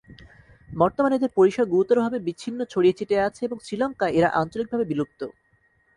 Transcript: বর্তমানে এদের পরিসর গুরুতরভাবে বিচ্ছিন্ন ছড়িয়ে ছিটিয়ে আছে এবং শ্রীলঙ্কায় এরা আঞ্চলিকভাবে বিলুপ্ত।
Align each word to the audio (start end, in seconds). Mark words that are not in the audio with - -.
বর্তমানে 0.73 1.15
এদের 1.15 1.31
পরিসর 1.37 1.65
গুরুতরভাবে 1.65 2.17
বিচ্ছিন্ন 2.19 2.59
ছড়িয়ে 2.63 2.97
ছিটিয়ে 2.99 3.25
আছে 3.27 3.41
এবং 3.47 3.57
শ্রীলঙ্কায় 3.59 4.15
এরা 4.17 4.29
আঞ্চলিকভাবে 4.39 4.85
বিলুপ্ত। 4.91 5.21